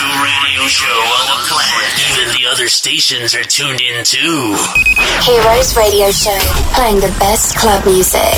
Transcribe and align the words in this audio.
to 0.00 0.06
radio 0.24 0.66
show 0.66 0.98
on 1.20 1.24
the 1.28 1.38
planet. 1.44 1.92
Even 2.08 2.32
the 2.32 2.48
other 2.48 2.68
stations 2.68 3.34
are 3.34 3.44
tuned 3.44 3.82
in 3.82 4.02
too. 4.02 4.56
Heroes 5.20 5.76
Radio 5.76 6.10
Show, 6.10 6.40
playing 6.72 7.00
the 7.00 7.12
best 7.18 7.58
club 7.58 7.84
music. 7.84 8.32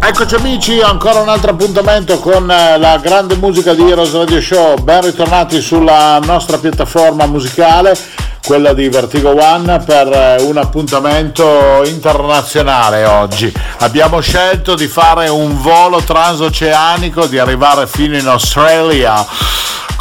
Eccoci 0.00 0.34
amici, 0.34 0.80
ancora 0.80 1.20
un 1.20 1.28
altro 1.28 1.52
appuntamento 1.52 2.18
con 2.18 2.50
eh, 2.50 2.76
la 2.78 2.98
grande 2.98 3.36
musica 3.36 3.74
di 3.74 3.88
Heroes 3.88 4.12
Radio 4.12 4.40
Show. 4.40 4.82
Ben 4.82 5.02
ritornati 5.02 5.60
sulla 5.60 6.18
nostra 6.18 6.58
piattaforma 6.58 7.26
musicale, 7.26 7.96
quella 8.44 8.72
di 8.72 8.88
Vertigo 8.88 9.40
One, 9.40 9.78
per 9.80 10.12
eh, 10.12 10.42
un 10.42 10.56
appuntamento 10.56 11.82
internazionale 11.84 13.04
oggi. 13.04 13.52
Abbiamo 13.78 14.20
scelto 14.20 14.74
di 14.74 14.88
fare 14.88 15.28
un 15.28 15.60
volo 15.60 16.02
transoceanico, 16.02 17.26
di 17.26 17.38
arrivare 17.38 17.86
fino 17.86 18.16
in 18.16 18.26
Australia 18.26 19.24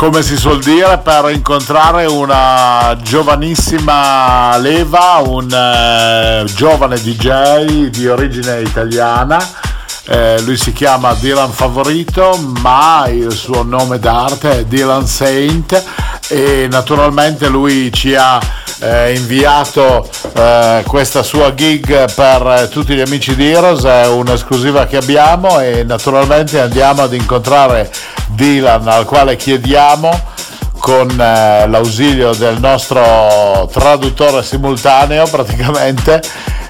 come 0.01 0.23
si 0.23 0.35
suol 0.35 0.59
dire, 0.59 0.97
per 0.97 1.29
incontrare 1.29 2.07
una 2.07 2.97
giovanissima 3.03 4.57
leva, 4.57 5.21
un 5.23 5.47
eh, 5.47 6.43
giovane 6.55 6.99
DJ 6.99 7.89
di 7.89 8.07
origine 8.07 8.61
italiana. 8.61 9.39
Eh, 10.07 10.41
lui 10.41 10.57
si 10.57 10.73
chiama 10.73 11.13
Dylan 11.13 11.51
Favorito, 11.51 12.35
ma 12.61 13.05
il 13.09 13.31
suo 13.31 13.61
nome 13.61 13.99
d'arte 13.99 14.59
è 14.59 14.65
Dylan 14.65 15.05
Saint 15.05 15.83
e 16.31 16.67
naturalmente 16.71 17.49
lui 17.49 17.91
ci 17.91 18.15
ha 18.15 18.39
eh, 18.79 19.13
inviato 19.15 20.09
eh, 20.33 20.81
questa 20.87 21.23
sua 21.23 21.53
gig 21.53 22.13
per 22.13 22.69
tutti 22.71 22.95
gli 22.95 23.01
amici 23.01 23.35
di 23.35 23.51
Heroes, 23.51 23.83
è 23.83 24.07
un'esclusiva 24.07 24.85
che 24.85 24.95
abbiamo 24.95 25.59
e 25.59 25.83
naturalmente 25.83 26.61
andiamo 26.61 27.01
ad 27.01 27.13
incontrare 27.13 27.91
Dylan 28.27 28.87
al 28.87 29.03
quale 29.03 29.35
chiediamo 29.35 30.09
con 30.81 31.09
eh, 31.11 31.67
l'ausilio 31.67 32.33
del 32.33 32.59
nostro 32.59 33.69
traduttore 33.71 34.43
simultaneo 34.43 35.27
praticamente 35.27 36.21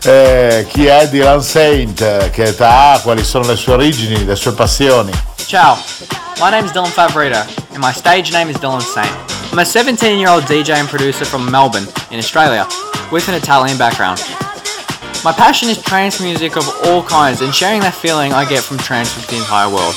eh, 0.04 0.68
chi 0.70 0.86
è 0.86 1.08
Dylan 1.08 1.42
Saint, 1.42 2.30
che 2.30 2.44
età 2.44 2.92
ha, 2.92 3.00
quali 3.00 3.24
sono 3.24 3.48
le 3.48 3.56
sue 3.56 3.74
origini, 3.74 4.26
le 4.26 4.36
sue 4.36 4.52
passioni. 4.52 5.12
Ciao, 5.46 5.78
my 6.40 6.50
name 6.50 6.66
is 6.66 6.72
Dylan 6.72 6.92
Favorito 6.92 7.40
and 7.74 7.82
my 7.82 7.94
stage 7.94 8.32
name 8.32 8.50
is 8.52 8.58
Dylan 8.58 8.82
Saint. 8.82 9.10
I'm 9.52 9.60
a 9.60 9.66
17 9.66 10.18
year 10.18 10.30
old 10.30 10.44
DJ 10.44 10.76
and 10.76 10.90
producer 10.90 11.26
from 11.26 11.50
Melbourne, 11.50 11.88
in 12.10 12.20
Australia, 12.20 12.68
with 13.12 13.28
an 13.30 13.36
Italian 13.36 13.78
background. 13.78 14.20
My 15.24 15.32
passion 15.32 15.70
is 15.70 15.82
trance 15.82 16.20
music 16.20 16.58
of 16.58 16.68
all 16.86 17.02
kinds 17.04 17.42
and 17.42 17.54
sharing 17.54 17.82
that 17.82 17.94
feeling 17.94 18.34
I 18.34 18.44
get 18.46 18.62
from 18.62 18.78
trance 18.78 19.16
with 19.16 19.28
the 19.28 19.38
entire 19.38 19.70
world. 19.70 19.96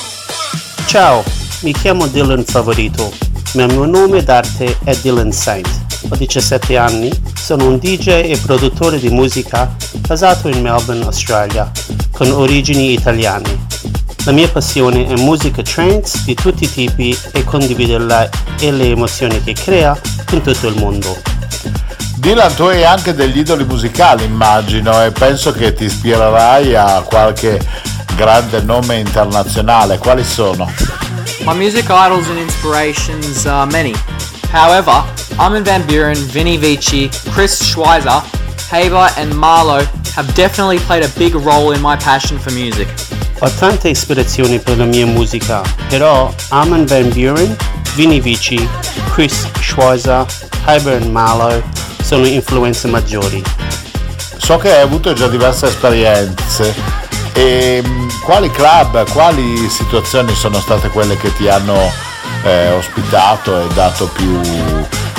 Ciao, 0.87 1.25
mi 1.63 1.73
chiamo 1.73 2.07
Dylan 2.07 2.45
Favorito, 2.45 3.13
mio 3.55 3.85
nome 3.85 4.23
d'arte 4.25 4.79
è 4.83 4.97
Dylan 4.97 5.31
Saint. 5.31 5.69
Ho 6.09 6.17
17 6.17 6.77
anni, 6.77 7.11
sono 7.41 7.69
un 7.69 7.79
DJ 7.79 8.09
e 8.09 8.39
produttore 8.43 8.99
di 8.99 9.11
musica 9.11 9.75
basato 10.01 10.49
in 10.49 10.61
Melbourne, 10.61 11.05
Australia, 11.05 11.71
con 12.11 12.31
origini 12.33 12.93
italiane. 12.93 13.67
La 14.25 14.33
mia 14.33 14.49
passione 14.49 15.07
è 15.07 15.15
musica 15.17 15.63
trance 15.63 16.23
di 16.25 16.35
tutti 16.35 16.65
i 16.65 16.73
tipi 16.73 17.17
e 17.31 17.45
condividerla 17.45 18.29
e 18.59 18.73
le 18.73 18.91
emozioni 18.91 19.43
che 19.43 19.53
crea 19.53 19.97
in 20.31 20.43
tutto 20.43 20.67
il 20.67 20.77
mondo. 20.77 21.17
Dylan, 22.17 22.55
tu 22.55 22.65
hai 22.65 22.85
anche 22.85 23.15
degli 23.15 23.39
idoli 23.39 23.65
musicali, 23.65 24.25
immagino, 24.25 25.01
e 25.05 25.13
penso 25.13 25.53
che 25.53 25.75
ti 25.75 25.85
ispirerai 25.85 26.75
a 26.75 27.03
qualche 27.03 27.61
grande 28.17 28.63
nome 28.63 28.97
internazionale. 28.97 29.99
Quali 29.99 30.25
sono? 30.25 30.69
My 31.45 31.53
music 31.53 31.91
idols 31.91 32.31
and 32.31 32.39
inspirations 32.39 33.45
are 33.45 33.67
many. 33.67 33.93
However, 34.49 35.05
Armin 35.39 35.63
van 35.63 35.87
Buren, 35.87 36.17
Vinny 36.17 36.57
Vici, 36.57 37.11
Chris 37.33 37.61
Schweizer, 37.61 38.23
Haber, 38.71 39.11
and 39.19 39.37
Marlowe 39.37 39.85
have 40.15 40.35
definitely 40.35 40.79
played 40.79 41.05
a 41.05 41.09
big 41.19 41.35
role 41.35 41.73
in 41.73 41.83
my 41.83 41.97
passion 41.97 42.39
for 42.39 42.51
music. 42.53 42.89
Ho 43.43 43.51
tante 43.59 43.91
ispirazioni 43.91 44.59
per 44.59 44.79
la 44.79 44.87
mia 44.87 45.05
musica, 45.05 45.61
però 45.91 46.33
Armin 46.49 46.87
van 46.87 47.11
Buren, 47.11 47.55
Vinny 47.95 48.21
Vici, 48.21 48.67
Chris 49.13 49.47
Schweizer, 49.61 50.25
Hyber 50.67 51.03
e 51.03 51.05
Marlowe 51.05 51.63
sono 52.03 52.25
influenze 52.25 52.89
maggiori. 52.89 53.43
So 54.39 54.57
che 54.57 54.75
hai 54.75 54.81
avuto 54.81 55.13
già 55.13 55.29
diverse 55.29 55.67
esperienze 55.67 56.75
e 57.35 57.83
quali 58.23 58.51
club, 58.51 59.11
quali 59.11 59.69
situazioni 59.69 60.35
sono 60.35 60.61
state 60.61 60.89
quelle 60.89 61.17
che 61.17 61.33
ti 61.35 61.49
hanno 61.49 61.93
eh, 62.45 62.71
ospitato 62.71 63.61
e 63.61 63.67
dato 63.75 64.07
più 64.09 64.41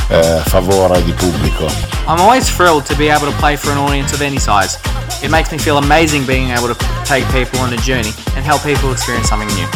eh, 0.08 0.42
favore 0.46 1.04
di 1.04 1.12
pubblico? 1.12 1.66
I'm 2.08 2.20
always 2.20 2.50
thrilled 2.50 2.86
to 2.86 2.96
be 2.96 3.10
able 3.10 3.30
to 3.30 3.38
play 3.38 3.58
for 3.58 3.72
an 3.72 3.78
audience 3.78 4.14
of 4.14 4.22
any 4.22 4.40
size. 4.40 4.80
It 5.22 5.30
makes 5.30 5.52
me 5.52 5.58
feel 5.58 5.78
amazing 5.78 6.26
being 6.26 6.52
able 6.52 6.74
to 6.74 6.76
take 7.04 7.26
people 7.32 7.60
on 7.60 7.74
a 7.74 7.78
journey 7.78 8.14
and 8.36 8.46
help 8.46 8.64
people 8.64 8.92
experience 8.92 9.28
something 9.28 9.52
new. 9.56 9.68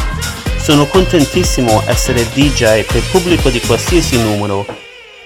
Sono 0.57 0.85
contentissimo 0.85 1.83
essere 1.87 2.27
DJ 2.33 2.85
per 2.85 3.01
pubblico 3.11 3.49
di 3.49 3.59
qualsiasi 3.59 4.21
numero. 4.21 4.65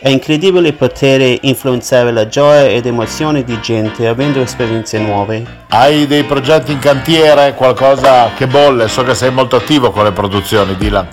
È 0.04 0.10
incredibile 0.10 0.74
poter 0.74 1.38
influenzare 1.44 2.12
la 2.12 2.28
gioia 2.28 2.68
ed 2.68 2.86
emozioni 2.86 3.46
di 3.46 3.58
gente 3.62 4.06
avendo 4.06 4.42
esperienze 4.42 5.00
nuove. 5.00 5.46
Hai 5.70 6.06
dei 6.08 6.26
progetti 6.26 6.74
in 6.74 6.80
cantiere, 6.80 7.54
qualcosa 7.54 8.30
che 8.36 8.46
bolle? 8.46 8.90
So 8.90 9.04
che 9.04 9.16
sei 9.16 9.32
molto 9.32 9.56
attivo 9.56 9.92
con 9.92 10.04
le 10.04 10.12
produzioni, 10.12 10.76
Dylan. 10.76 11.08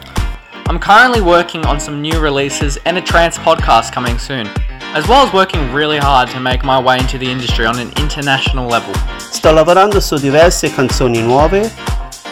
I'm 0.69 0.81
currently 0.81 1.21
working 1.21 1.65
on 1.67 1.79
some 1.79 2.01
new 2.01 2.21
releases 2.21 2.81
and 2.83 2.97
a 2.97 3.01
trance 3.01 3.39
podcast 3.39 3.93
coming 3.93 4.19
soon, 4.19 4.51
as 4.95 5.07
well 5.07 5.25
as 5.25 5.33
working 5.33 5.73
really 5.73 5.99
hard 5.99 6.29
to 6.33 6.41
make 6.41 6.65
my 6.65 6.83
way 6.83 6.99
into 6.99 7.17
the 7.17 7.31
industry 7.31 7.67
on 7.67 7.79
an 7.79 7.93
international 7.97 8.69
level. 8.69 8.93
Sto 9.19 9.53
lavorando 9.53 10.01
su 10.01 10.17
diverse 10.17 10.69
canzoni 10.75 11.23
nuove 11.23 11.71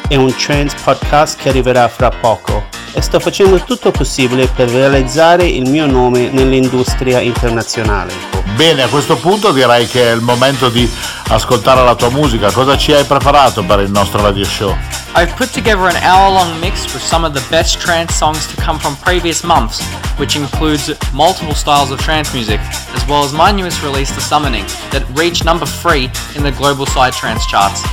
e 0.08 0.16
un 0.16 0.34
trance 0.34 0.74
podcast 0.82 1.40
che 1.40 1.50
arriverà 1.50 1.86
fra 1.86 2.08
poco 2.08 2.77
e 2.98 3.00
sto 3.00 3.20
facendo 3.20 3.62
tutto 3.62 3.92
possibile 3.92 4.48
per 4.48 4.68
realizzare 4.70 5.46
il 5.46 5.70
mio 5.70 5.86
nome 5.86 6.30
nell'industria 6.30 7.20
internazionale. 7.20 8.12
Bene, 8.56 8.82
a 8.82 8.88
questo 8.88 9.16
punto 9.16 9.52
direi 9.52 9.86
che 9.86 10.10
è 10.10 10.12
il 10.12 10.20
momento 10.20 10.68
di 10.68 10.90
ascoltare 11.28 11.84
la 11.84 11.94
tua 11.94 12.10
musica. 12.10 12.50
Cosa 12.50 12.76
ci 12.76 12.92
hai 12.92 13.04
preparato 13.04 13.62
per 13.62 13.78
il 13.78 13.90
nostro 13.92 14.20
radio 14.20 14.44
show? 14.44 14.76
I've 15.14 15.32
put 15.36 15.52
together 15.52 15.86
an 15.86 15.94
hour 16.02 16.28
long 16.28 16.58
mix 16.58 16.92
with 16.92 17.02
some 17.02 17.24
of 17.24 17.34
the 17.34 17.44
best 17.50 17.78
trance 17.78 18.12
songs 18.14 18.52
to 18.52 18.60
come 18.60 18.80
from 18.80 18.96
previous 18.96 19.44
months, 19.44 19.80
which 20.16 20.34
includes 20.34 20.92
multiple 21.12 21.54
styles 21.54 21.92
of 21.92 22.00
trance 22.00 22.34
music, 22.34 22.58
as 22.94 23.06
well 23.06 23.22
as 23.22 23.32
my 23.32 23.52
newest 23.52 23.80
release, 23.84 24.10
The 24.10 24.20
Summoning, 24.20 24.66
that 24.90 25.06
reached 25.14 25.44
number 25.44 25.66
3 25.66 26.10
in 26.34 26.42
the 26.42 26.50
global 26.50 26.84
side 26.84 27.12
trance 27.12 27.46
charts. 27.46 27.84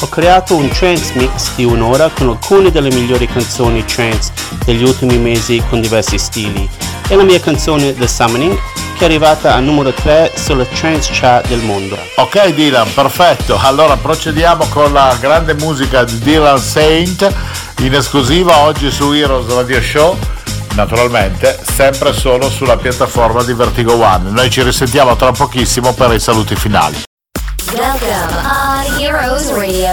Ho 0.00 0.08
creato 0.08 0.54
un 0.54 0.68
trance 0.68 1.12
mix 1.14 1.54
di 1.56 1.64
un'ora 1.64 2.08
con 2.08 2.28
alcune 2.28 2.70
delle 2.70 2.88
migliori 2.90 3.26
canzoni 3.26 3.84
trance 3.84 4.30
degli 4.64 4.84
ultimi 4.84 5.18
mesi 5.18 5.60
con 5.68 5.80
diversi 5.80 6.18
stili 6.18 6.68
e 7.08 7.16
la 7.16 7.24
mia 7.24 7.40
canzone 7.40 7.94
The 7.96 8.06
Summoning 8.06 8.56
che 8.96 9.00
è 9.00 9.04
arrivata 9.04 9.54
al 9.54 9.64
numero 9.64 9.92
3 9.92 10.32
sulla 10.36 10.64
trance 10.64 11.10
chart 11.12 11.48
del 11.48 11.60
mondo. 11.60 11.98
Ok 12.16 12.48
Dylan, 12.50 12.92
perfetto. 12.94 13.58
Allora 13.60 13.96
procediamo 13.96 14.66
con 14.68 14.92
la 14.92 15.16
grande 15.20 15.54
musica 15.54 16.04
di 16.04 16.18
Dylan 16.18 16.60
Saint 16.60 17.32
in 17.78 17.94
esclusiva 17.94 18.58
oggi 18.58 18.92
su 18.92 19.12
Heroes 19.12 19.52
Radio 19.52 19.80
Show. 19.80 20.16
Naturalmente, 20.74 21.58
sempre 21.74 22.12
solo 22.12 22.48
sulla 22.48 22.76
piattaforma 22.76 23.42
di 23.42 23.52
Vertigo 23.52 24.00
One. 24.00 24.30
Noi 24.30 24.48
ci 24.48 24.62
risentiamo 24.62 25.16
tra 25.16 25.32
pochissimo 25.32 25.92
per 25.92 26.12
i 26.12 26.20
saluti 26.20 26.54
finali. 26.54 27.02
Welcome 27.72 28.07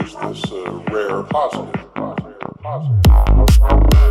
Produced 0.00 0.20
this 0.20 0.52
uh, 0.52 0.72
rare 0.90 1.22
positive. 1.24 1.94
positive, 1.94 3.02
positive. 3.02 4.09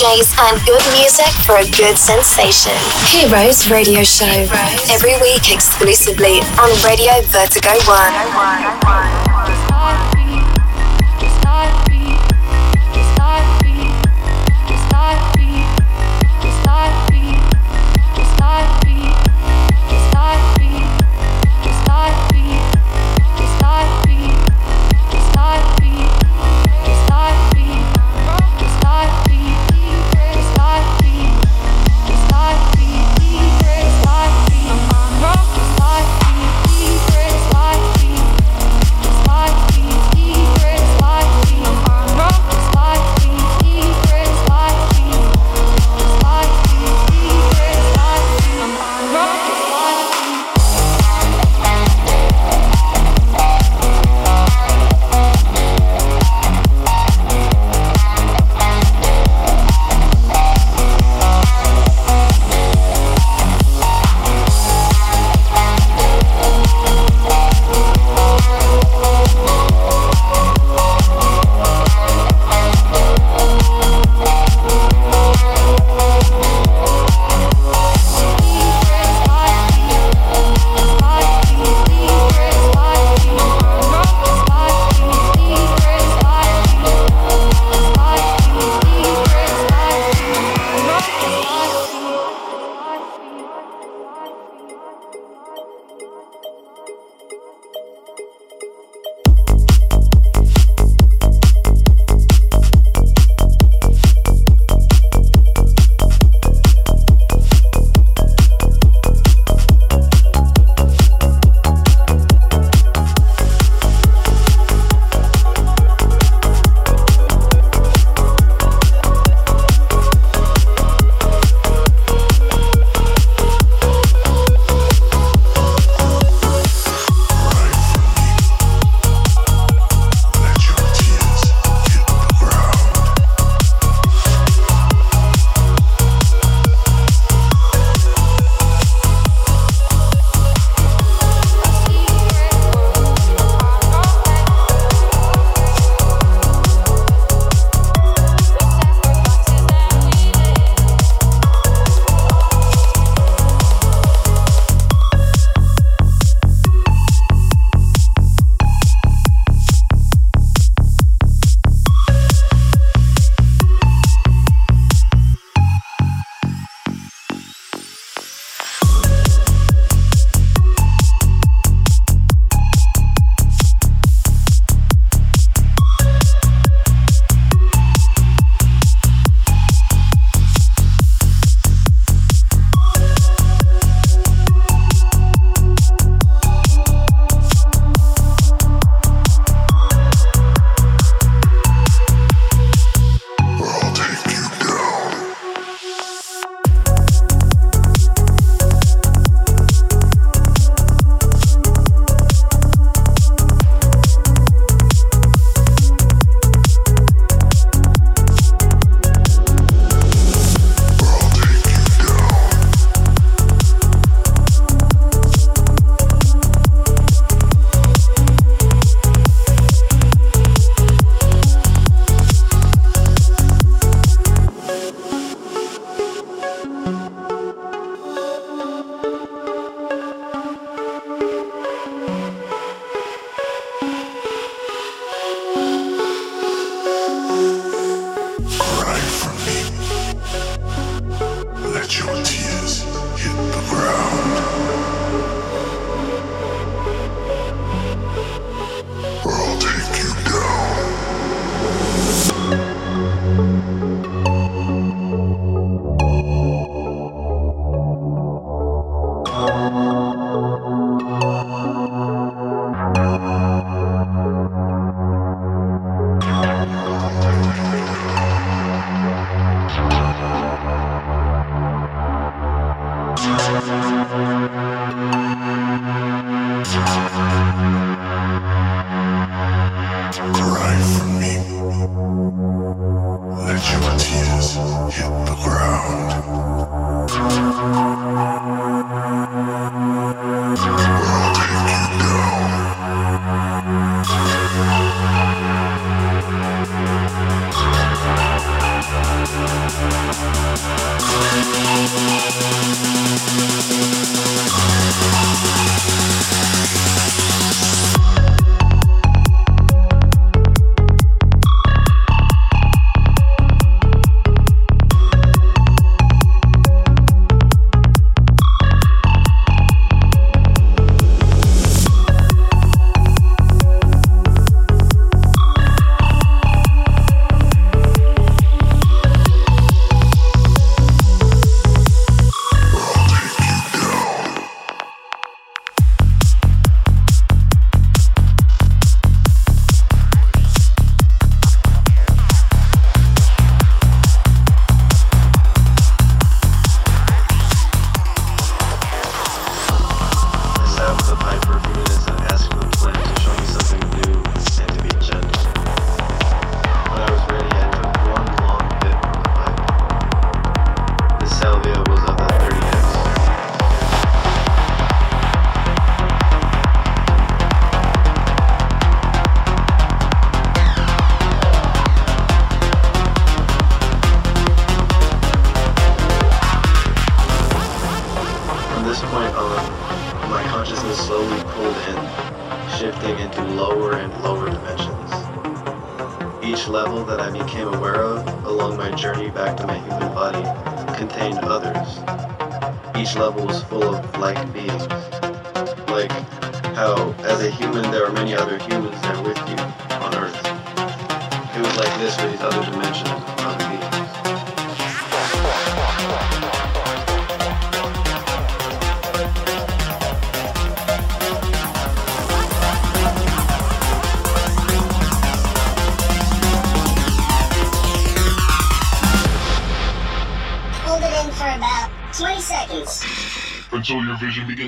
DJs 0.00 0.32
and 0.48 0.64
good 0.64 0.82
music 0.96 1.28
for 1.44 1.56
a 1.56 1.70
good 1.76 1.98
sensation. 1.98 2.72
Heroes 3.12 3.70
Radio 3.70 4.02
Show. 4.02 4.48
Every 4.88 5.20
week 5.20 5.52
exclusively 5.52 6.40
on 6.56 6.70
Radio 6.82 7.20
Vertigo 7.28 7.76
1. 7.84 8.99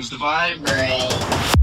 To 0.01 0.17
the 0.17 1.62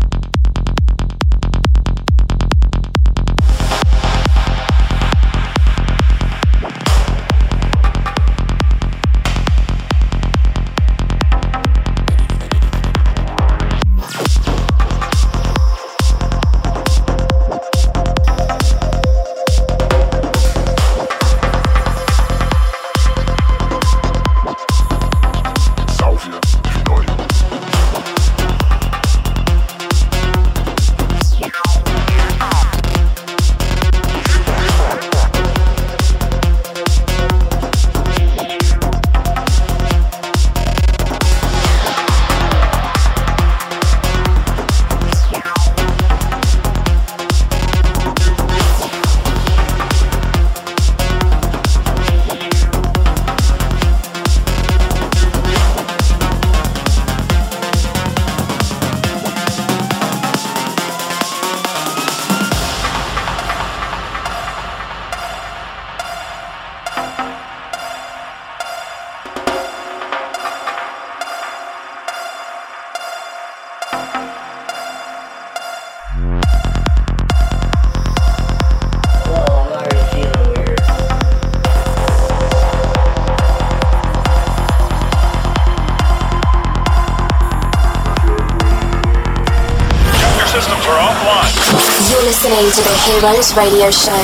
Heroes 93.21 93.55
Radio 93.55 93.91
Show. 93.91 94.15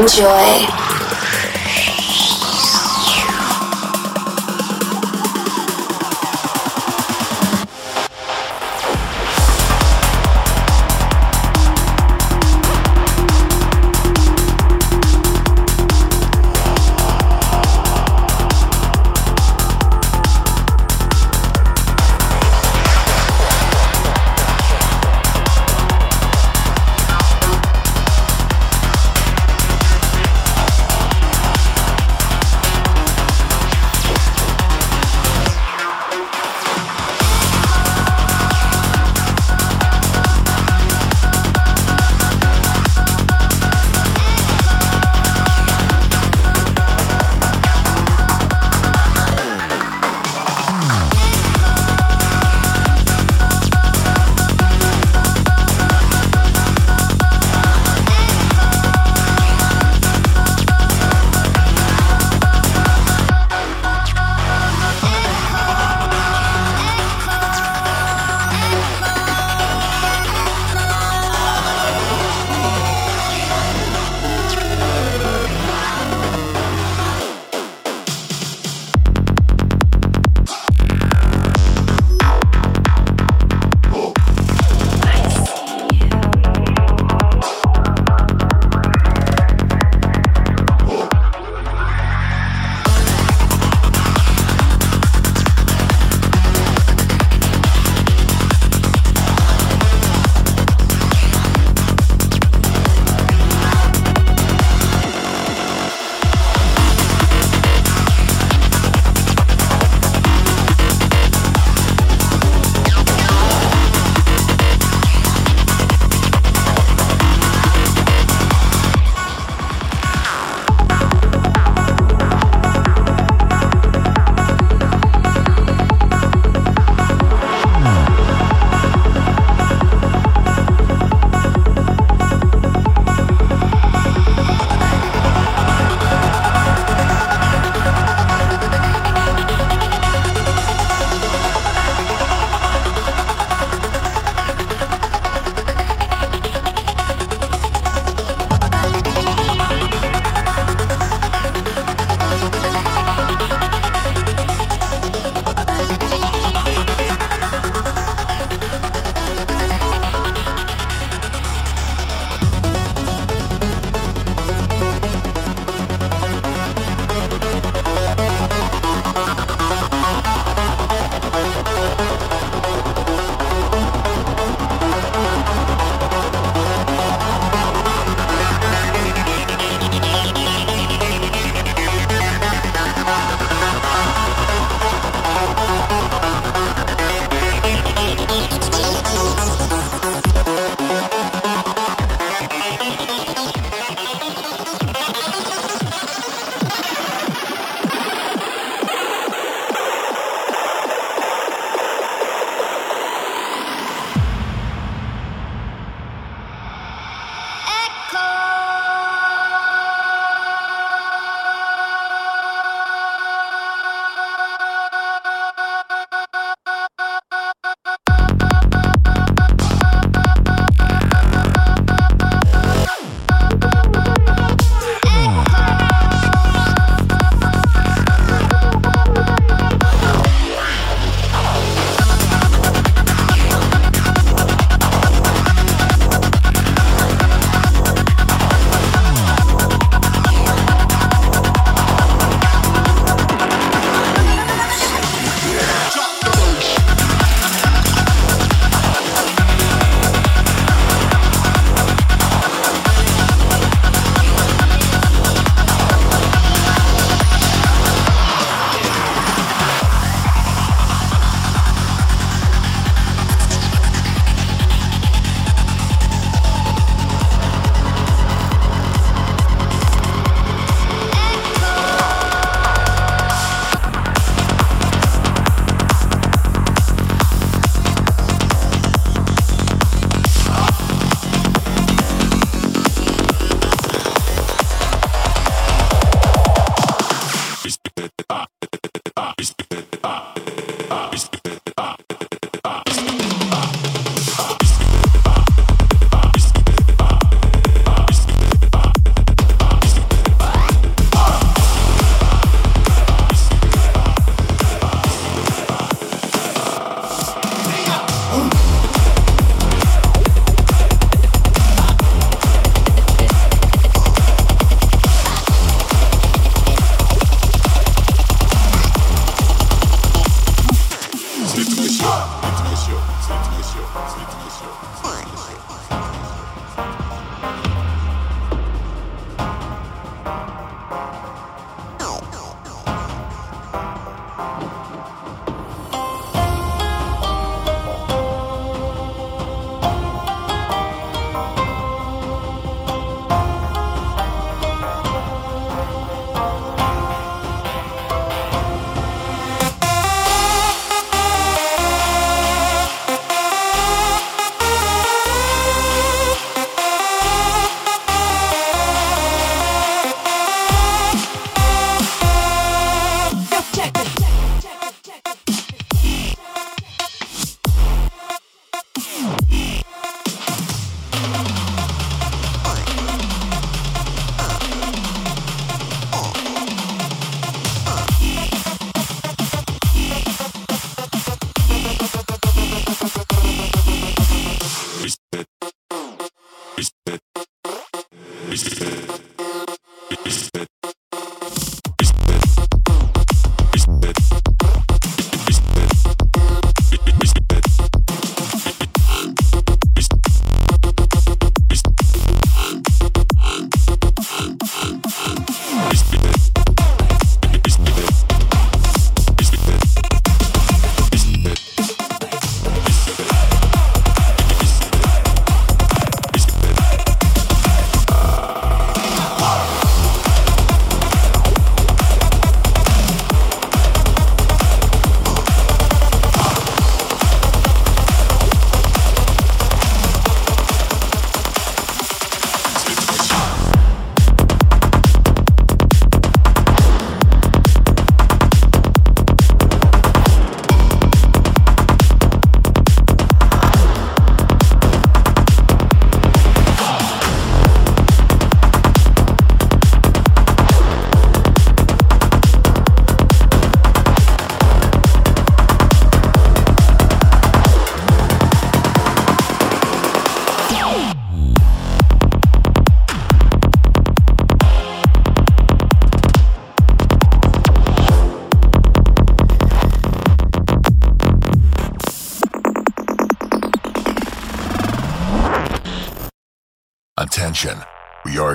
Enjoy. 0.00 0.81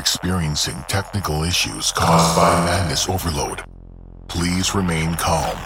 Experiencing 0.08 0.82
technical 0.88 1.44
issues 1.44 1.92
caused 1.92 2.34
by 2.38 2.66
madness 2.66 3.10
overload. 3.10 3.62
Please 4.30 4.74
remain 4.74 5.14
calm. 5.16 5.58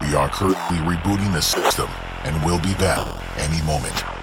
We 0.00 0.16
are 0.16 0.28
currently 0.28 0.78
rebooting 0.78 1.32
the 1.32 1.40
system 1.40 1.88
and 2.24 2.44
will 2.44 2.58
be 2.58 2.74
back 2.74 3.06
any 3.38 3.62
moment. 3.62 4.21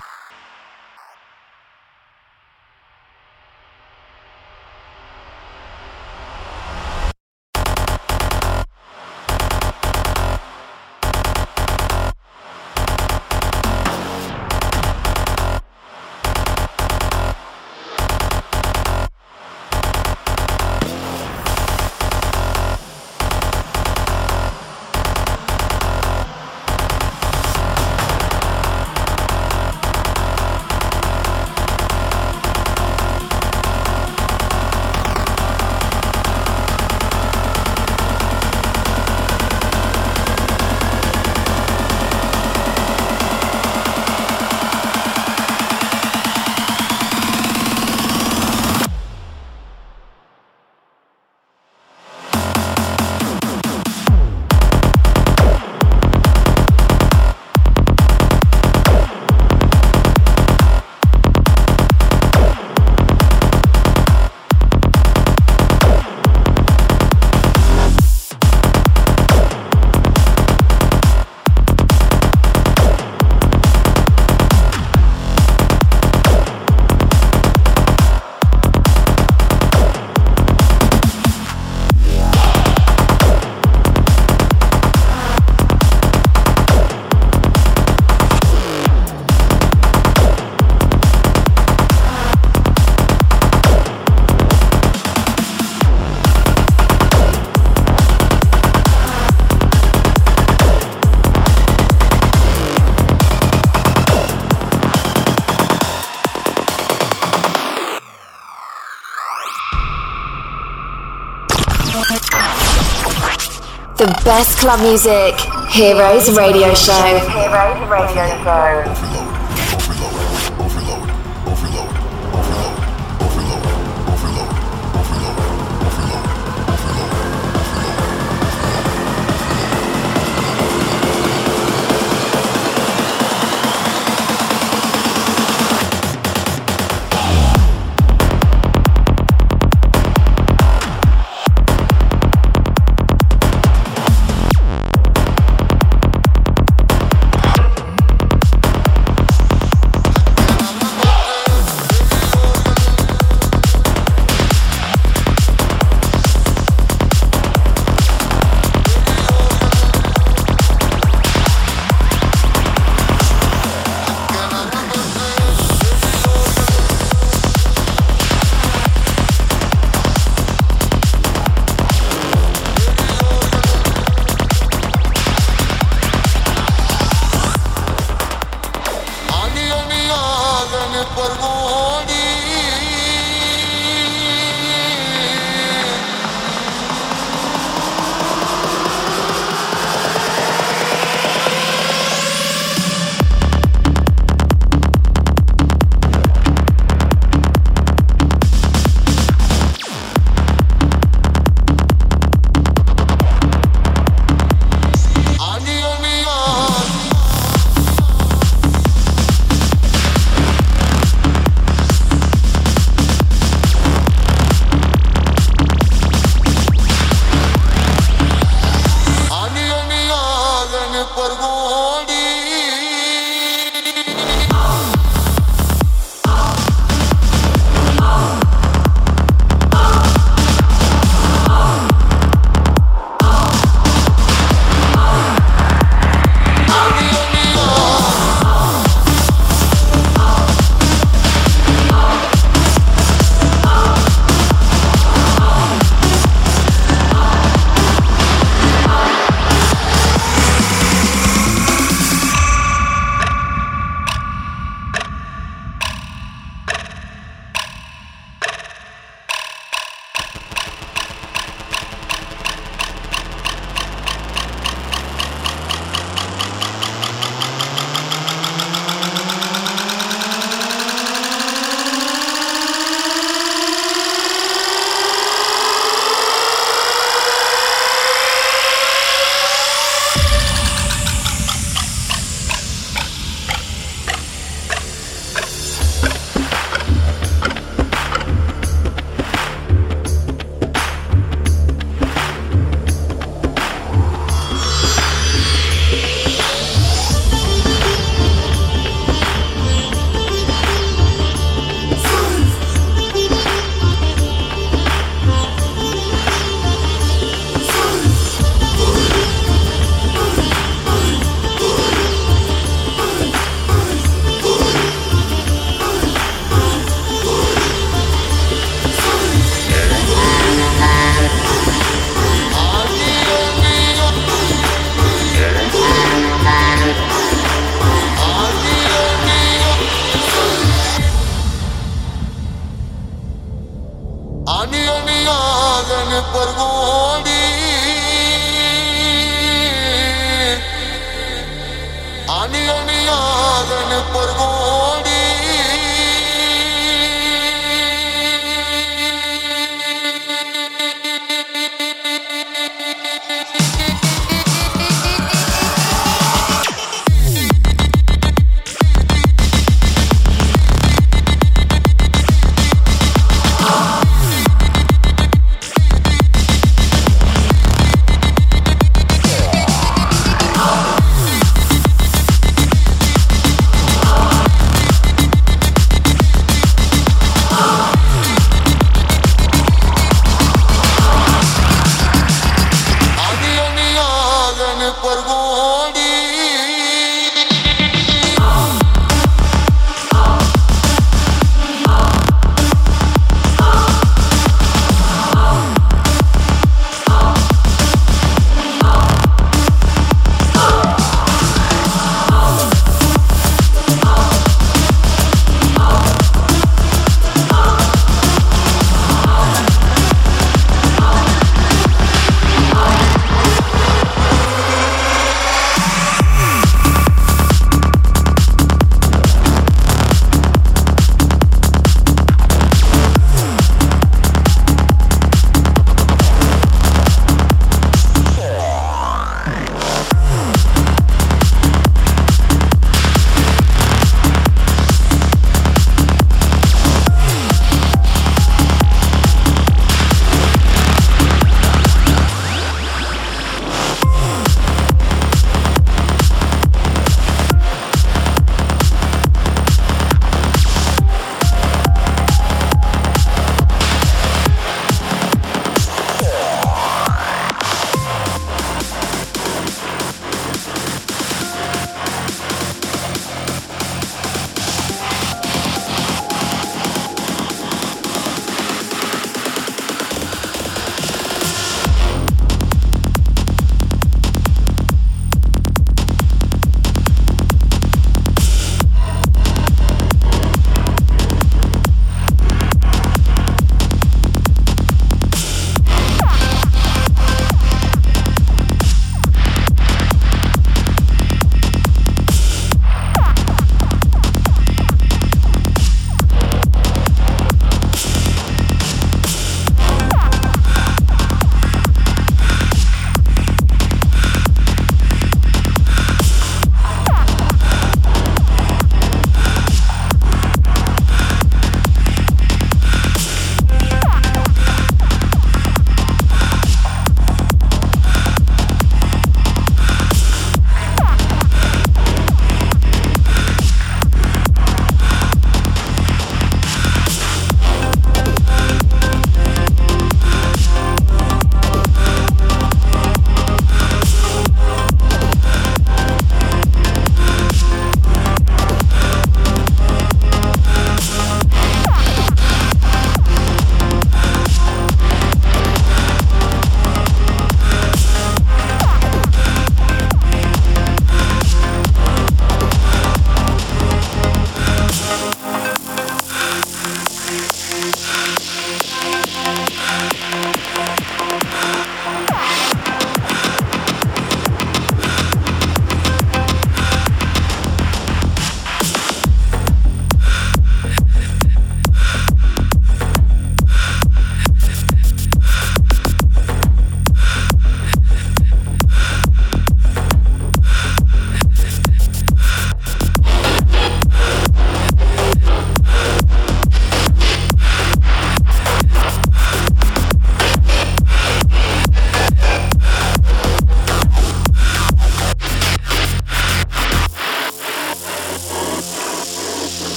Best 114.30 114.60
club 114.60 114.80
music. 114.82 115.34
Heroes 115.72 116.38
Radio 116.38 116.72
Show. 116.76 116.94
Heroes 116.94 117.90
Radio 117.90 118.28
Show. 118.44 119.29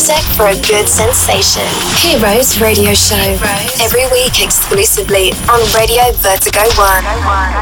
music 0.00 0.24
for 0.34 0.46
a 0.46 0.54
good 0.62 0.88
sensation. 0.88 1.66
Heroes 2.00 2.58
Radio 2.58 2.94
Show. 2.94 3.16
Heroes. 3.16 3.80
Every 3.82 4.08
week 4.08 4.42
exclusively 4.42 5.32
on 5.52 5.60
Radio 5.76 6.10
Vertigo 6.12 6.64
1. 6.78 7.59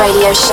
Radio 0.00 0.32
Show. 0.32 0.49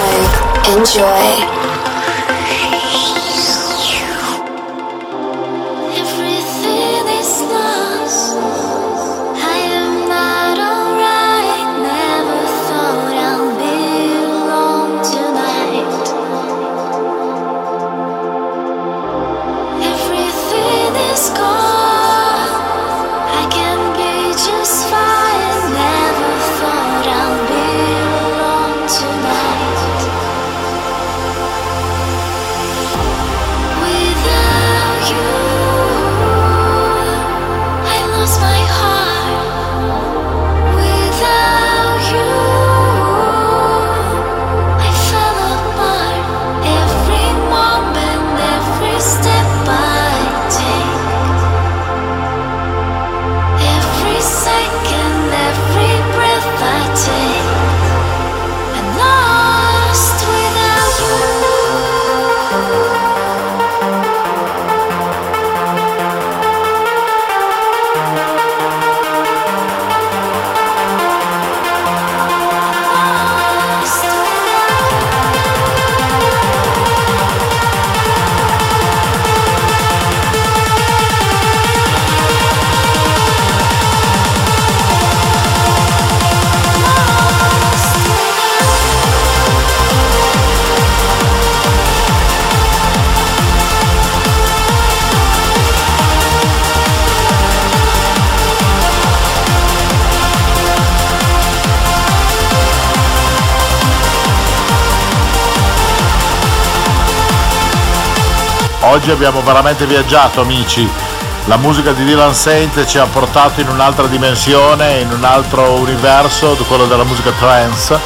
Oggi 109.08 109.16
abbiamo 109.16 109.42
veramente 109.42 109.86
viaggiato 109.86 110.42
amici, 110.42 110.86
la 111.46 111.56
musica 111.56 111.94
di 111.94 112.04
Dylan 112.04 112.34
Saint 112.34 112.84
ci 112.84 112.98
ha 112.98 113.06
portato 113.06 113.62
in 113.62 113.70
un'altra 113.70 114.06
dimensione, 114.08 115.00
in 115.00 115.10
un 115.14 115.24
altro 115.24 115.76
universo, 115.76 116.58
quello 116.68 116.88
della 116.88 117.06
musica 117.06 117.32
trance 117.40 117.98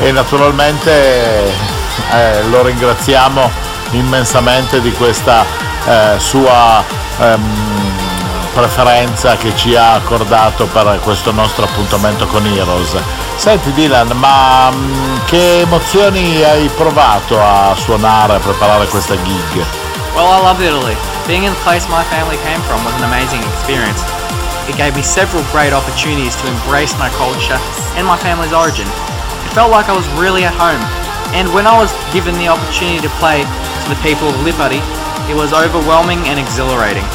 e 0.00 0.10
naturalmente 0.10 1.44
eh, 2.10 2.42
lo 2.50 2.60
ringraziamo 2.64 3.52
immensamente 3.92 4.80
di 4.80 4.90
questa 4.90 5.44
eh, 5.86 6.18
sua 6.18 6.82
ehm, 7.20 7.92
preferenza 8.52 9.36
che 9.36 9.54
ci 9.54 9.76
ha 9.76 9.92
accordato 9.92 10.66
per 10.66 10.98
questo 11.04 11.30
nostro 11.30 11.66
appuntamento 11.66 12.26
con 12.26 12.44
Heroes. 12.44 12.96
Senti 13.36 13.72
Dylan, 13.74 14.10
ma 14.16 14.72
mm, 14.72 15.18
che 15.24 15.60
emozioni 15.60 16.42
hai 16.42 16.66
provato 16.66 17.40
a 17.40 17.76
suonare, 17.76 18.34
a 18.34 18.38
preparare 18.40 18.88
questa 18.88 19.14
gig? 19.22 19.81
Well, 20.12 20.28
I 20.28 20.44
loved 20.44 20.60
Italy. 20.60 20.92
Being 21.24 21.48
in 21.48 21.56
the 21.56 21.62
place 21.64 21.88
my 21.88 22.04
family 22.12 22.36
came 22.44 22.60
from 22.68 22.84
was 22.84 22.92
an 23.00 23.08
amazing 23.08 23.40
experience. 23.48 24.04
It 24.68 24.76
gave 24.76 24.92
me 24.92 25.00
several 25.00 25.40
great 25.48 25.72
opportunities 25.72 26.36
to 26.36 26.44
embrace 26.52 26.92
my 27.00 27.08
culture 27.16 27.56
and 27.96 28.04
my 28.04 28.20
family's 28.20 28.52
origin. 28.52 28.84
It 28.84 29.52
felt 29.56 29.72
like 29.72 29.88
I 29.88 29.96
was 29.96 30.04
really 30.20 30.44
at 30.44 30.52
home. 30.52 30.84
And 31.32 31.48
when 31.56 31.64
I 31.64 31.72
was 31.72 31.88
given 32.12 32.36
the 32.36 32.52
opportunity 32.52 33.00
to 33.00 33.08
play 33.16 33.40
to 33.40 33.86
the 33.88 33.96
people 34.04 34.28
of 34.28 34.36
Lipari, 34.44 34.84
it 35.32 35.34
was 35.34 35.56
overwhelming 35.56 36.20
and 36.28 36.36
exhilarating. 36.36 37.08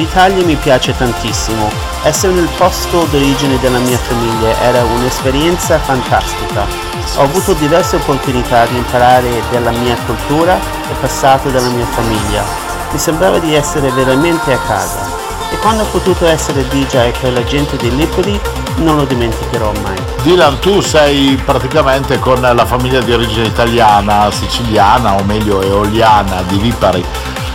L'Italia 0.00 0.42
mi 0.42 0.56
piace 0.56 0.96
tantissimo. 0.96 1.68
Essere 2.02 2.32
nel 2.32 2.48
posto 2.56 3.04
d'origine 3.12 3.60
della 3.60 3.78
mia 3.78 3.98
famiglia 3.98 4.58
era 4.62 4.82
un'esperienza 4.84 5.78
fantastica. 5.78 6.91
Ho 7.16 7.22
avuto 7.22 7.52
diverse 7.54 7.96
opportunità 7.96 8.66
di 8.66 8.76
imparare 8.76 9.42
della 9.50 9.70
mia 9.70 9.96
cultura 10.06 10.56
e 10.56 10.94
passato 11.00 11.50
della 11.50 11.68
mia 11.68 11.86
famiglia. 11.86 12.42
Mi 12.90 12.98
sembrava 12.98 13.38
di 13.38 13.54
essere 13.54 13.90
veramente 13.90 14.52
a 14.52 14.58
casa. 14.58 15.20
E 15.50 15.58
quando 15.58 15.82
ho 15.82 15.86
potuto 15.86 16.26
essere 16.26 16.66
DJ 16.68 17.10
per 17.20 17.32
la 17.32 17.44
gente 17.44 17.76
di 17.76 17.94
Lipoli 17.94 18.40
non 18.76 18.96
lo 18.96 19.04
dimenticherò 19.04 19.70
mai. 19.82 19.96
Dylan, 20.22 20.58
tu 20.60 20.80
sei 20.80 21.40
praticamente 21.44 22.18
con 22.18 22.40
la 22.40 22.64
famiglia 22.64 23.00
di 23.00 23.12
origine 23.12 23.46
italiana, 23.46 24.30
siciliana 24.30 25.14
o 25.14 25.22
meglio 25.24 25.60
eoliana 25.60 26.42
di 26.48 26.58
Lipari. 26.58 27.04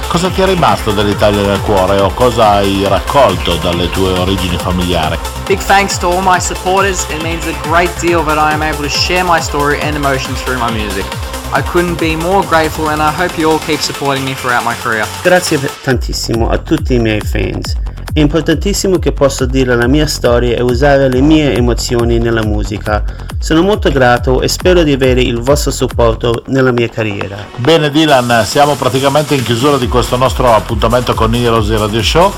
Cosa 0.08 0.30
ti 0.30 0.42
è 0.42 0.46
rimasto 0.46 0.92
dell'Italia 0.92 1.42
nel 1.42 1.60
cuore 1.62 2.00
o 2.00 2.10
cosa 2.14 2.52
hai 2.52 2.88
raccolto 2.88 3.56
dalle 3.58 3.90
tue 3.90 4.18
origini 4.18 4.58
familiari? 4.58 5.18
Big 5.46 5.60
thanks 5.60 5.98
to 5.98 6.10
all 6.10 6.24
my 6.24 6.40
supporters. 6.40 7.06
It 7.10 7.22
means 7.22 7.46
a 7.46 7.54
great 7.64 7.92
deal 8.00 8.24
that 8.24 8.38
I 8.38 8.54
am 8.54 8.62
able 8.62 8.84
to 8.84 8.90
share 8.90 9.26
my 9.26 9.42
story 9.42 9.80
and 9.82 9.96
emotions 9.96 10.42
through 10.44 10.60
my 10.60 10.72
music. 10.72 11.06
I 11.54 11.62
couldn't 11.62 12.00
be 12.00 12.16
more 12.16 12.42
grateful 12.48 12.90
and 12.90 13.02
I 13.02 13.12
hope 13.12 13.38
you 13.38 13.52
all 13.52 13.60
keep 13.60 13.80
supporting 13.80 14.24
me 14.24 14.34
throughout 14.34 14.64
my 14.64 14.76
career. 14.76 15.06
Grazie 15.24 15.60
tantissimo 15.84 16.50
a 16.50 16.58
tutti 16.58 16.94
i 16.94 17.00
miei 17.00 17.20
fans. 17.20 17.76
È 18.18 18.20
importantissimo 18.20 18.98
che 18.98 19.12
posso 19.12 19.46
dire 19.46 19.76
la 19.76 19.86
mia 19.86 20.08
storia 20.08 20.56
e 20.56 20.62
usare 20.64 21.08
le 21.08 21.22
mie 21.22 21.56
emozioni 21.56 22.18
nella 22.18 22.44
musica. 22.44 23.04
Sono 23.38 23.62
molto 23.62 23.92
grato 23.92 24.42
e 24.42 24.48
spero 24.48 24.82
di 24.82 24.92
avere 24.92 25.22
il 25.22 25.40
vostro 25.40 25.70
supporto 25.70 26.42
nella 26.48 26.72
mia 26.72 26.90
carriera. 26.90 27.38
Bene 27.58 27.92
Dylan, 27.92 28.44
siamo 28.44 28.74
praticamente 28.74 29.36
in 29.36 29.44
chiusura 29.44 29.78
di 29.78 29.88
questo 29.88 30.18
nostro 30.18 30.52
appuntamento 30.52 31.14
con 31.14 31.36
Heroes 31.36 31.70
Radio 31.78 32.02
Show 32.02 32.34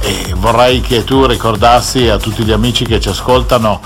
e 0.00 0.32
vorrei 0.34 0.80
che 0.80 1.04
tu 1.04 1.26
ricordassi 1.26 2.08
a 2.08 2.16
tutti 2.16 2.42
gli 2.42 2.50
amici 2.50 2.86
che 2.86 2.98
ci 2.98 3.10
ascoltano 3.10 3.82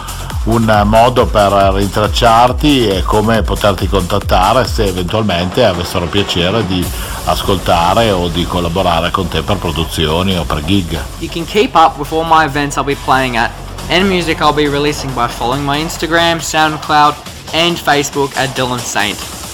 un 0.46 0.82
modo 0.84 1.26
per 1.26 1.50
rintracciarti 1.50 2.88
e 2.88 3.02
come 3.02 3.42
poterti 3.42 3.88
contattare 3.88 4.66
se 4.66 4.84
eventualmente 4.84 5.64
avessero 5.64 6.06
piacere 6.06 6.66
di 6.66 6.84
ascoltare 7.24 8.10
o 8.12 8.28
di 8.28 8.44
collaborare 8.44 9.10
con 9.10 9.28
te 9.28 9.42
per 9.42 9.56
produzioni 9.56 10.36
o 10.36 10.44
per 10.44 10.64
gig. 10.64 10.98
You 11.18 11.28
can 11.28 11.44
keep 11.44 11.74
up 11.74 11.98
with 11.98 12.12
all 12.12 12.24
my 12.24 12.44
events 12.44 12.76
I'll 12.76 12.84
be 12.84 12.96
playing 13.04 13.36
at 13.36 13.50
and 13.88 14.08
music 14.08 14.40
I'll 14.40 14.54
be 14.54 14.68
releasing 14.68 15.12
by 15.14 15.28
following 15.28 15.64
my 15.64 15.78
Instagram, 15.78 16.40
SoundCloud, 16.40 17.14
and 17.52 17.76
Facebook 17.76 18.36
at 18.36 18.50
Dylan 18.56 18.80
Saint. 18.80 19.45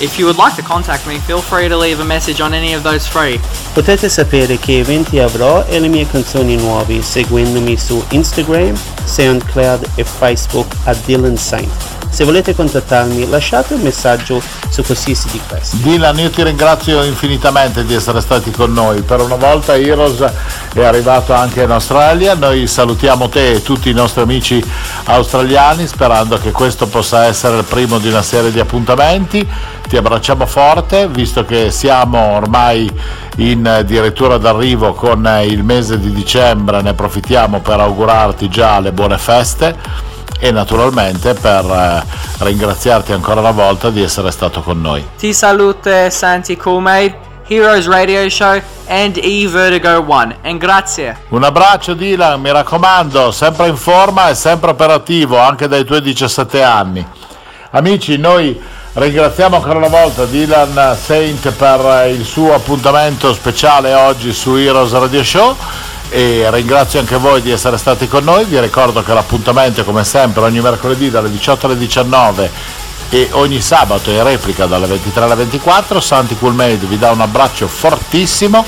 If 0.00 0.18
you 0.18 0.26
would 0.26 0.36
like 0.36 0.56
to 0.56 0.62
contact 0.62 1.06
me, 1.06 1.18
feel 1.20 1.40
free 1.40 1.68
to 1.68 1.76
leave 1.76 2.00
a 2.00 2.04
message 2.04 2.40
on 2.40 2.52
any 2.52 2.74
of 2.74 2.82
those 2.82 3.08
three. 3.08 3.38
Potete 3.72 4.08
sapere 4.08 4.58
che 4.58 4.80
eventi 4.80 5.20
avrò 5.20 5.64
e 5.68 5.78
le 5.78 5.86
mie 5.86 6.06
canzoni 6.08 6.56
nuove 6.56 7.00
seguendomi 7.00 7.76
su 7.78 8.04
Instagram, 8.08 8.74
SoundCloud 9.04 9.90
e 9.94 10.02
Facebook 10.02 10.66
a 10.84 10.94
Dylan 10.94 11.36
Saint. 11.36 11.70
Se 12.14 12.22
volete 12.22 12.54
contattarmi 12.54 13.28
lasciate 13.28 13.74
un 13.74 13.80
messaggio 13.80 14.40
su 14.68 14.84
qualsiasi 14.84 15.28
di 15.32 15.40
questi. 15.48 15.80
Dylan, 15.80 16.16
io 16.18 16.30
ti 16.30 16.44
ringrazio 16.44 17.02
infinitamente 17.02 17.84
di 17.84 17.92
essere 17.92 18.20
stati 18.20 18.52
con 18.52 18.72
noi. 18.72 19.02
Per 19.02 19.20
una 19.20 19.34
volta 19.34 19.76
Heroes 19.76 20.24
è 20.74 20.84
arrivato 20.84 21.32
anche 21.32 21.62
in 21.62 21.70
Australia. 21.70 22.34
Noi 22.34 22.68
salutiamo 22.68 23.28
te 23.28 23.54
e 23.54 23.62
tutti 23.62 23.90
i 23.90 23.94
nostri 23.94 24.22
amici 24.22 24.64
australiani 25.06 25.88
sperando 25.88 26.38
che 26.38 26.52
questo 26.52 26.86
possa 26.86 27.24
essere 27.24 27.58
il 27.58 27.64
primo 27.64 27.98
di 27.98 28.08
una 28.08 28.22
serie 28.22 28.52
di 28.52 28.60
appuntamenti. 28.60 29.44
Ti 29.88 29.96
abbracciamo 29.96 30.46
forte 30.46 31.08
visto 31.08 31.44
che 31.44 31.70
siamo 31.70 32.18
ormai 32.18 32.90
in 33.36 33.66
addirittura 33.66 34.38
d'arrivo 34.38 34.94
con 34.94 35.28
il 35.44 35.62
mese 35.62 35.98
di 35.98 36.12
dicembre, 36.12 36.82
ne 36.82 36.90
approfittiamo 36.90 37.60
per 37.60 37.80
augurarti 37.80 38.48
già 38.48 38.80
le 38.80 38.92
buone 38.92 39.18
feste 39.18 39.76
e 40.38 40.50
naturalmente 40.50 41.34
per 41.34 41.64
eh, 41.64 42.02
ringraziarti 42.44 43.12
ancora 43.12 43.40
una 43.40 43.50
volta 43.50 43.90
di 43.90 44.02
essere 44.02 44.30
stato 44.30 44.62
con 44.62 44.80
noi. 44.80 45.06
Ti 45.16 45.32
salute 45.32 46.10
Santi 46.10 46.56
Coolmade, 46.56 47.16
Heroes 47.46 47.86
Radio 47.86 48.28
Show 48.28 48.60
and 48.86 49.16
E 49.16 49.46
Vertigo 49.48 50.04
One. 50.06 50.36
And 50.42 50.58
grazie. 50.58 51.18
Un 51.28 51.44
abbraccio 51.44 51.94
Dylan, 51.94 52.40
mi 52.40 52.50
raccomando, 52.50 53.30
sempre 53.30 53.68
in 53.68 53.76
forma 53.76 54.28
e 54.28 54.34
sempre 54.34 54.70
operativo 54.70 55.38
anche 55.38 55.68
dai 55.68 55.84
tuoi 55.84 56.00
17 56.00 56.62
anni. 56.62 57.06
Amici, 57.70 58.16
noi 58.18 58.60
ringraziamo 58.94 59.56
ancora 59.56 59.78
una 59.78 59.88
volta 59.88 60.24
Dylan 60.24 60.96
Saint 60.96 61.50
per 61.50 62.08
il 62.10 62.24
suo 62.24 62.54
appuntamento 62.54 63.32
speciale 63.34 63.92
oggi 63.92 64.32
su 64.32 64.54
Heroes 64.54 64.92
Radio 64.92 65.24
Show 65.24 65.56
e 66.10 66.48
ringrazio 66.52 67.00
anche 67.00 67.16
voi 67.16 67.42
di 67.42 67.50
essere 67.50 67.76
stati 67.76 68.06
con 68.06 68.22
noi. 68.22 68.44
Vi 68.44 68.60
ricordo 68.60 69.02
che 69.02 69.12
l'appuntamento 69.12 69.80
è 69.80 69.84
come 69.84 70.04
sempre 70.04 70.42
ogni 70.42 70.60
mercoledì 70.60 71.10
dalle 71.10 71.28
18 71.28 71.66
alle 71.66 71.76
19 71.76 72.50
e 73.10 73.28
ogni 73.32 73.60
sabato 73.60 74.10
in 74.10 74.22
replica 74.22 74.66
dalle 74.66 74.86
23 74.86 75.24
alle 75.24 75.34
24. 75.34 75.98
Santi 76.00 76.38
Coolmade 76.38 76.86
vi 76.86 76.96
dà 76.96 77.10
un 77.10 77.20
abbraccio 77.20 77.66
fortissimo 77.66 78.64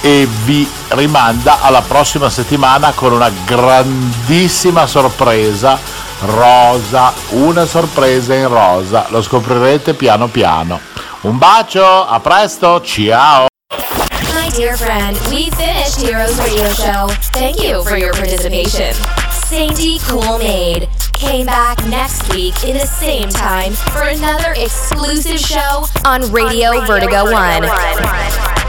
e 0.00 0.26
vi 0.44 0.66
rimanda 0.88 1.60
alla 1.60 1.82
prossima 1.82 2.30
settimana 2.30 2.92
con 2.92 3.12
una 3.12 3.30
grandissima 3.44 4.86
sorpresa 4.86 5.78
rosa, 6.24 7.12
una 7.30 7.64
sorpresa 7.66 8.34
in 8.34 8.48
rosa, 8.48 9.06
lo 9.08 9.22
scoprirete 9.22 9.94
piano 9.94 10.28
piano. 10.28 10.80
Un 11.22 11.38
bacio, 11.38 11.84
a 11.84 12.20
presto, 12.20 12.80
ciao! 12.80 13.46
My 14.34 14.50
dear 14.50 14.76
friend, 14.76 15.16
we 15.30 15.50
finished 15.50 16.00
Heroes 16.00 16.38
Radio 16.38 16.68
Show. 16.72 17.08
Thank 17.32 17.62
you 17.62 17.82
for 17.84 17.96
your 17.96 18.12
participation. 18.12 18.94
Sainty 19.30 19.98
Cool 20.08 20.38
Maid 20.38 20.88
came 21.12 21.46
back 21.46 21.84
next 21.86 22.32
week 22.32 22.64
in 22.64 22.76
the 22.76 22.86
same 22.86 23.28
time 23.28 23.72
for 23.72 24.02
another 24.02 24.54
exclusive 24.56 25.38
show 25.38 25.84
on 26.04 26.30
Radio 26.32 26.80
Vertigo 26.86 27.30
1. 27.30 28.61